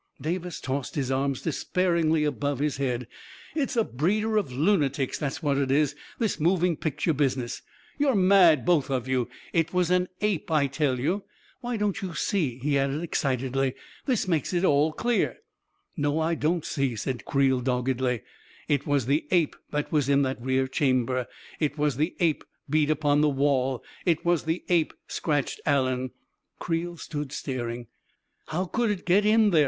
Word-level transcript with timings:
Davis 0.19 0.59
tossed 0.59 0.95
his 0.95 1.11
arms 1.11 1.43
despairingly 1.43 2.23
above 2.23 2.57
his 2.57 2.77
head. 2.77 3.01
44 3.53 3.61
It's 3.61 3.75
a 3.77 3.83
breeder 3.83 4.35
of 4.35 4.51
lunatics, 4.51 5.19
that's 5.19 5.43
what 5.43 5.59
it 5.59 5.69
is— 5.69 5.95
this 6.17 6.39
moving 6.39 6.75
picture 6.75 7.13
business! 7.13 7.61
You're 7.99 8.15
mad, 8.15 8.65
both 8.65 8.89
of 8.89 9.07
you! 9.07 9.29
It 9.53 9.75
was 9.75 9.91
an 9.91 10.07
ape, 10.21 10.49
I 10.49 10.65
tell 10.65 10.99
you 10.99 11.11
1 11.13 11.21
Why, 11.61 11.77
don't 11.77 12.01
you 12.01 12.15
see," 12.15 12.57
he 12.57 12.79
added 12.79 13.03
excitedly, 13.03 13.67
u 13.67 13.73
this 14.07 14.27
makes 14.27 14.53
it 14.53 14.65
all 14.65 14.91
clear!" 14.91 15.33
44 15.95 15.95
No, 15.97 16.19
I 16.19 16.33
don't 16.33 16.65
see," 16.65 16.95
said 16.95 17.23
Creel 17.25 17.59
doggedly. 17.61 18.23
44 18.65 18.65
It 18.75 18.87
was 18.87 19.05
the 19.05 19.27
ape 19.29 19.55
that 19.69 19.91
was 19.91 20.09
in 20.09 20.23
that 20.23 20.41
rear 20.41 20.67
chamber— 20.67 21.27
it 21.59 21.77
was 21.77 21.97
the 21.97 22.15
ape 22.19 22.43
beat 22.67 22.89
upon 22.89 23.21
the 23.21 23.29
wall— 23.29 23.83
it 24.07 24.25
was 24.25 24.45
the 24.45 24.63
ape 24.67 24.93
scratched 25.07 25.61
Allen..." 25.63 26.09
Creel 26.59 26.97
stood 26.97 27.31
staring. 27.31 27.85
44 28.45 28.45
How 28.59 28.65
could 28.65 28.89
it 28.89 29.05
get 29.05 29.27
in 29.27 29.51
there 29.51 29.59